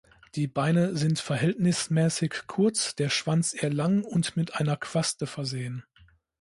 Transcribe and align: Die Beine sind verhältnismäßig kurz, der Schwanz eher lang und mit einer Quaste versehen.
Die 0.33 0.47
Beine 0.47 0.97
sind 0.97 1.19
verhältnismäßig 1.19 2.47
kurz, 2.47 2.95
der 2.95 3.09
Schwanz 3.11 3.53
eher 3.53 3.71
lang 3.71 4.03
und 4.03 4.35
mit 4.35 4.55
einer 4.55 4.75
Quaste 4.75 5.27
versehen. 5.27 5.83